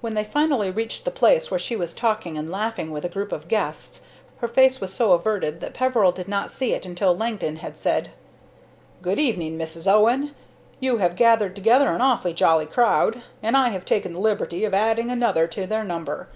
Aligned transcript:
When 0.00 0.14
they 0.14 0.24
finally 0.24 0.72
reached 0.72 1.04
the 1.04 1.12
place 1.12 1.48
where 1.48 1.60
she 1.60 1.76
was 1.76 1.94
talking 1.94 2.36
and 2.36 2.50
laughing 2.50 2.90
with 2.90 3.04
a 3.04 3.08
group 3.08 3.30
of 3.30 3.46
guests, 3.46 4.04
her 4.38 4.48
face 4.48 4.80
was 4.80 4.92
so 4.92 5.12
averted 5.12 5.60
that 5.60 5.74
Peveril 5.74 6.10
did 6.10 6.26
not 6.26 6.50
see 6.50 6.72
it 6.72 6.84
until 6.84 7.10
after 7.10 7.20
Langdon 7.20 7.56
had 7.58 7.78
said: 7.78 8.10
"Good 9.00 9.20
evening, 9.20 9.56
Mrs. 9.56 9.86
Owen. 9.86 10.34
You 10.80 10.96
have 10.98 11.14
gathered 11.14 11.54
together 11.54 11.90
an 11.92 12.00
awfully 12.00 12.34
jolly 12.34 12.66
crowd, 12.66 13.22
and 13.44 13.56
I 13.56 13.68
have 13.68 13.84
taken 13.84 14.14
the 14.14 14.18
liberty 14.18 14.64
of 14.64 14.74
adding 14.74 15.08
another 15.08 15.46
to 15.46 15.68
their 15.68 15.84
number. 15.84 16.26